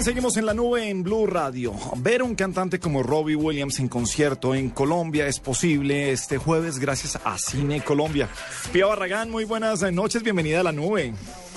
[0.00, 1.74] Bien, seguimos en la nube en Blue Radio.
[1.98, 7.20] Ver un cantante como Robbie Williams en concierto en Colombia es posible este jueves gracias
[7.22, 8.26] a Cine Colombia.
[8.72, 11.12] Pía Barragán, muy buenas noches, bienvenida a la nube.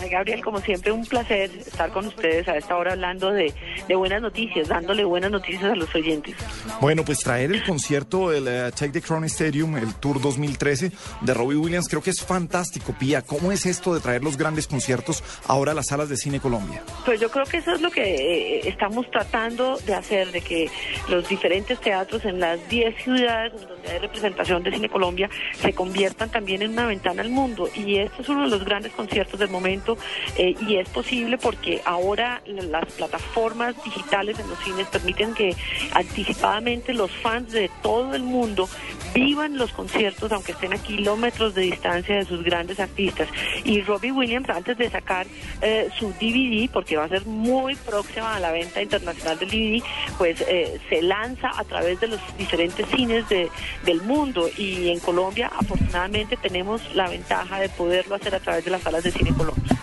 [0.10, 3.54] Gabriel, como siempre, un placer estar con ustedes a esta hora hablando de,
[3.96, 6.36] buenas noticias, dándole buenas noticias a los oyentes.
[6.82, 10.92] Bueno, pues traer el concierto del uh, Take the Crown Stadium, el Tour 2013
[11.22, 12.94] de Robbie Williams, creo que es fantástico.
[13.00, 16.40] Pía, ¿cómo es esto de traer los grandes conciertos ahora a las salas de Cine
[16.40, 16.84] Colombia?
[17.06, 20.70] Pues yo creo que eso es lo que eh, estamos tratando de hacer, de que
[21.08, 26.30] los diferentes teatros en las 10 ciudades donde hay representación de Cine Colombia se conviertan
[26.30, 27.70] también en una ventana al mundo.
[27.76, 29.98] Y este es uno de los grandes conciertos del momento
[30.38, 35.56] eh, y es posible porque ahora las plataformas digitales en los cines permiten que
[35.94, 38.68] anticipadamente los fans de todo el mundo
[39.14, 43.30] vivan los conciertos aunque estén a kilómetros de distancia de sus grandes artistas.
[43.64, 45.28] Y Robbie Williams antes de sacar
[45.62, 47.76] eh, su DVD, porque va a ser muy
[48.14, 49.84] próxima a la venta internacional del DVD,
[50.18, 53.50] pues eh, se lanza a través de los diferentes cines de,
[53.86, 58.72] del mundo y en Colombia afortunadamente tenemos la ventaja de poderlo hacer a través de
[58.72, 59.78] las salas de cine Colombia.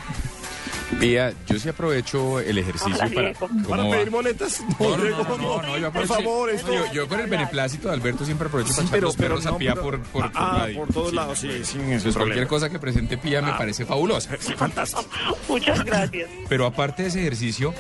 [0.99, 3.33] Vía, yo sí aprovecho el ejercicio para,
[3.67, 4.63] para pedir boletas.
[4.79, 4.97] No,
[5.39, 6.73] no, no, yo por favor, esto...
[6.93, 10.01] yo, con el beneplácito de Alberto siempre aprovecho para echar los perros a Pía por,
[10.03, 12.13] por, ah, por todos lados, sí, sin eso.
[12.13, 13.59] cualquier cosa que presente Pía me ah.
[13.59, 14.31] parece fabulosa.
[14.41, 15.05] Sí, fantástico.
[15.49, 16.29] Muchas gracias.
[16.49, 17.75] Pero aparte de ese ejercicio,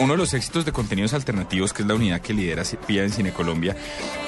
[0.00, 3.10] uno de los éxitos de contenidos alternativos, que es la unidad que lidera Pía en
[3.10, 3.76] Cine Colombia,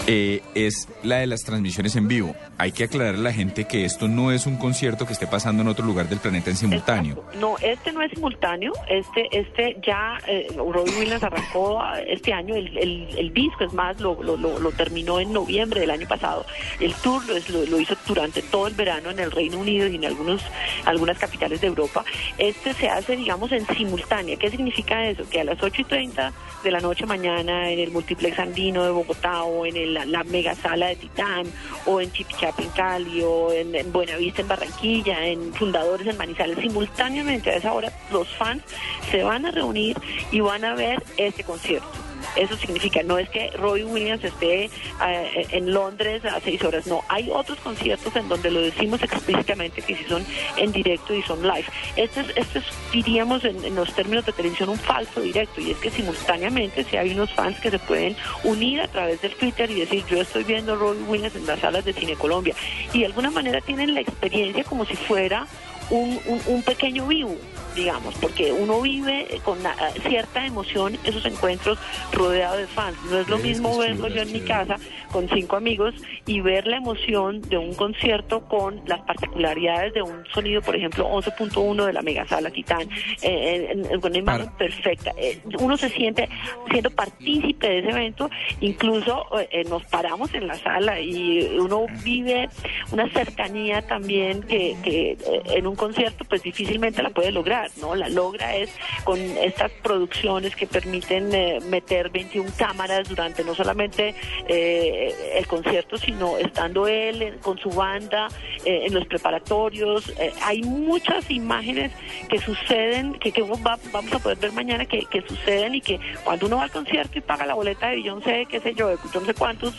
[0.06, 2.34] eh, es la de las transmisiones en vivo.
[2.58, 5.62] Hay que aclararle a la gente que esto no es un concierto que esté pasando
[5.62, 7.24] en otro lugar del planeta en simultáneo.
[7.40, 8.72] No, este no es simultáneo.
[8.88, 14.36] Este, este ya, eh, Robbie Williams arrancó este año el, disco, es más, lo, lo,
[14.36, 16.44] lo, terminó en noviembre del año pasado.
[16.80, 20.04] El tour lo, lo, hizo durante todo el verano en el Reino Unido y en
[20.04, 20.42] algunos,
[20.84, 22.04] algunas capitales de Europa.
[22.38, 24.36] Este se hace, digamos, en simultánea.
[24.36, 25.28] ¿Qué significa eso?
[25.28, 28.90] Que a las 8 y 30 de la noche mañana en el multiplex andino de
[28.90, 31.46] Bogotá o en la, mega sala de Titán
[31.86, 36.58] o en Chipichapa en Cali o en, en, Buenavista en Barranquilla, en Fundadores en Manizales.
[36.58, 38.62] Simultáneamente a esa hora los fans
[39.10, 39.96] se van a reunir
[40.30, 42.03] y van a ver este concierto.
[42.36, 47.02] Eso significa, no es que Roy Williams esté eh, en Londres a seis horas, no.
[47.08, 50.24] Hay otros conciertos en donde lo decimos explícitamente que si son
[50.56, 51.64] en directo y son live.
[51.96, 52.62] Este es, este
[52.92, 57.12] diríamos, en, los términos de televisión, un falso directo, y es que simultáneamente si hay
[57.12, 60.76] unos fans que se pueden unir a través del Twitter y decir, yo estoy viendo
[60.76, 62.54] Roy Williams en las salas de Cine Colombia,
[62.92, 65.46] y de alguna manera tienen la experiencia como si fuera
[65.90, 67.36] un, un pequeño vivo
[67.74, 69.58] digamos, porque uno vive con
[70.06, 71.78] cierta emoción esos encuentros
[72.12, 72.96] rodeados de fans.
[73.10, 74.76] No es lo mismo verlo yo en mi casa
[75.14, 75.94] con cinco amigos
[76.26, 81.08] y ver la emoción de un concierto con las particularidades de un sonido, por ejemplo,
[81.08, 82.88] 11.1 de la mega sala Titán,
[83.22, 85.12] eh, con una imagen perfecta.
[85.16, 86.28] Eh, uno se siente
[86.70, 88.28] siendo partícipe de ese evento,
[88.60, 92.48] incluso eh, nos paramos en la sala y uno vive
[92.90, 97.63] una cercanía también que, que en un concierto pues difícilmente la puede lograr.
[97.76, 97.94] ¿No?
[97.94, 98.70] La logra es
[99.04, 104.14] con estas producciones que permiten eh, meter 21 cámaras durante no solamente
[104.48, 108.28] eh, el concierto, sino estando él con su banda
[108.64, 110.12] eh, en los preparatorios.
[110.42, 111.92] hay muchas imágenes
[112.28, 116.46] que suceden, que, que vamos a poder ver mañana, que, que suceden y que cuando
[116.46, 119.24] uno va al concierto y paga la boleta de Beyoncé, qué sé yo, de no
[119.24, 119.74] sé cuántos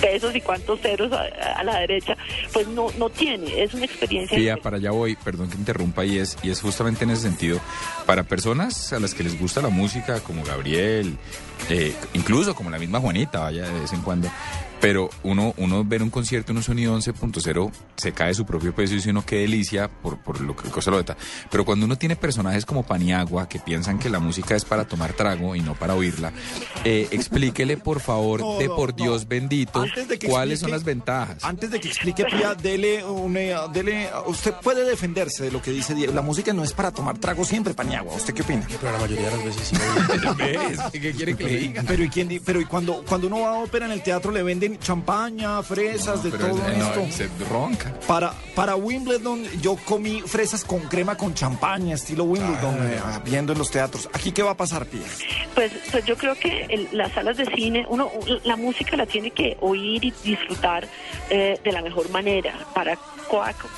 [0.00, 2.16] pesos y cuántos ceros a, la derecha,
[2.52, 4.38] pues no, no tiene, es una experiencia.
[4.38, 7.60] Sí, para allá voy, perdón que interrumpa, y es, y es justamente en ese sentido,
[8.06, 11.16] para personas a las que les gusta la música, como Gabriel,
[11.68, 14.28] eh, incluso como la misma Juanita, vaya de vez en cuando,
[14.80, 18.92] pero uno, uno ver un concierto en un sonido 11.0 se cae su propio peso
[18.92, 21.16] y dice uno qué delicia por, por lo que cosa lo está.
[21.50, 25.12] Pero cuando uno tiene personajes como Paniagua que piensan que la música es para tomar
[25.12, 26.32] trago y no para oírla,
[26.84, 29.84] eh, explíquele por favor, de por Dios bendito,
[30.26, 31.44] cuáles son las ventajas.
[31.44, 35.94] Antes de que explique, Pia, dele, una, dele, usted puede defenderse de lo que dice
[35.94, 36.12] Diego.
[36.12, 38.14] La música no es para tomar trago siempre, Paniagua.
[38.14, 38.66] ¿Usted qué opina?
[38.80, 39.76] Pero la mayoría de las veces sí.
[40.98, 41.84] ¿Qué quiere que le diga?
[41.86, 44.42] Pero, ¿y quién, pero ¿y cuando, cuando uno va a ópera en el teatro le
[44.42, 47.06] venden champaña, fresas, de todo esto.
[47.10, 47.94] se ronca.
[48.06, 53.58] Para, para Wimbledon yo comí fresas con crema con champaña, estilo Wimbledon, eh, viendo en
[53.58, 54.08] los teatros.
[54.12, 55.06] ¿Aquí qué va a pasar, Pia?
[55.54, 58.10] Pues, pues yo creo que las salas de cine, uno
[58.44, 60.86] la música la tiene que oír y disfrutar
[61.30, 62.54] eh, de la mejor manera.
[62.74, 62.98] Para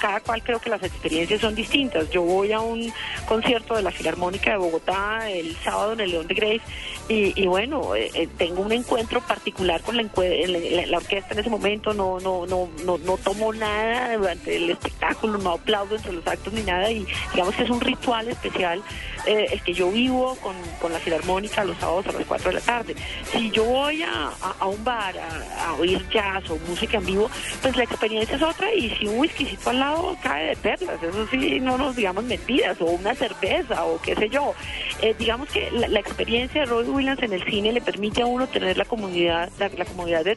[0.00, 2.08] cada cual creo que las experiencias son distintas.
[2.10, 2.92] Yo voy a un
[3.26, 6.60] concierto de la Filarmónica de Bogotá el sábado en el León de Grace
[7.08, 11.94] y, bueno, eh, tengo un encuentro particular con la, la, la, orquesta en ese momento,
[11.94, 16.52] no, no, no, no, no tomo nada durante el espectáculo, no aplaudo entre los actos
[16.52, 18.82] ni nada y digamos que es un ritual especial
[19.26, 22.54] eh, el que yo vivo con, con, la filarmónica los sábados a las 4 de
[22.54, 22.96] la tarde.
[23.30, 27.30] Si yo voy a, a, un bar a, oír jazz o música en vivo,
[27.62, 31.26] pues la experiencia es otra y si un whiskycito al lado cae de perlas, eso
[31.30, 34.54] sí, no nos digamos mentiras, o una cerveza o qué sé yo.
[35.02, 38.46] Eh, digamos que la, experiencia de Robbie Williams en el cine le permite a uno
[38.46, 40.36] tener la comunidad, la, comunidad de,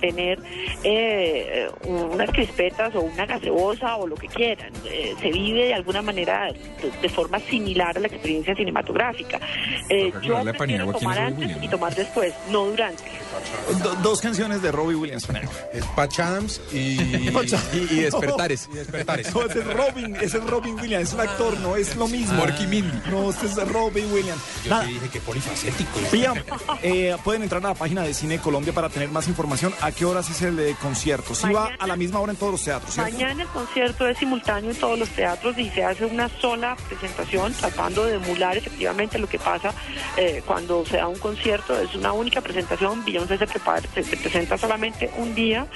[0.00, 0.40] tener
[0.82, 4.72] eh, unas crispetas o una gaseosa o lo que quieran.
[4.84, 6.52] Eh, se vive de alguna manera
[7.02, 9.40] de, forma similar a la experiencia cinematográfica.
[10.22, 13.04] yo prefiero tomar antes y tomar después, no durante.
[14.02, 15.28] dos canciones de Robbie Williams.
[15.72, 18.68] Es Patch Adams y, y, Despertares.
[18.68, 22.34] ese es Robin, ese es Robin Williams, es un actor, no es lo mismo.
[22.34, 23.10] Morky Mindy.
[23.10, 24.40] No, este es Robin Williams.
[24.64, 26.00] Yo dije que polifacético.
[26.82, 29.72] Eh, pueden entrar a la página de Cine Colombia para tener más información.
[29.80, 31.34] ¿A qué horas es el de concierto?
[31.34, 32.96] Si va a la misma hora en todos los teatros.
[32.98, 37.52] Mañana el concierto es simultáneo en todos los teatros y se hace una sola presentación
[37.52, 39.72] tratando de emular efectivamente lo que pasa
[40.16, 41.78] eh, cuando se da un concierto.
[41.78, 43.04] Es una única presentación.
[43.04, 45.66] Beyoncé se, prepara, se, presenta solamente un día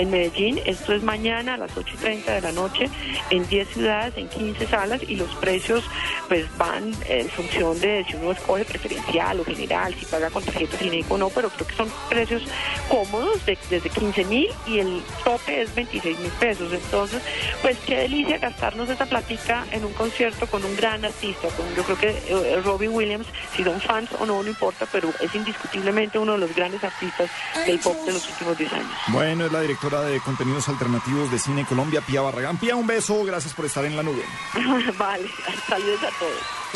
[0.00, 0.60] en Medellín.
[0.64, 2.88] Esto es mañana a las 8 y 30 de la noche
[3.28, 5.84] en 10 ciudades, en 15 salas y los precios
[6.28, 10.76] pues van en función de si uno escoge preferencial o general, si paga con tarjeta
[10.78, 12.42] Cineco o no, pero creo que son precios
[12.88, 16.72] cómodos de, desde 15 mil y el tope es 26 mil pesos.
[16.72, 17.22] Entonces,
[17.60, 21.48] pues qué delicia gastarnos esa platica en un concierto con un gran artista.
[21.48, 25.12] Con, yo creo que eh, Robbie Williams, si son fans o no, no importa, pero
[25.20, 27.30] es indiscutiblemente uno de los grandes artistas
[27.66, 28.92] del pop de los últimos 10 años.
[29.08, 29.60] Bueno, es la
[29.98, 32.58] de contenidos alternativos de Cine Colombia, Pía Barragán.
[32.58, 34.24] Pía, un beso, gracias por estar en la nube.
[34.98, 35.28] vale,
[35.66, 36.72] saludos a todos.